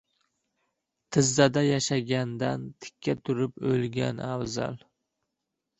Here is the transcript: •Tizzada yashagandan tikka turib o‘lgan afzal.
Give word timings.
•Tizzada 1.15 1.61
yashagandan 1.71 2.61
tikka 2.85 3.13
turib 3.25 3.53
o‘lgan 3.73 4.27
afzal. 4.33 4.85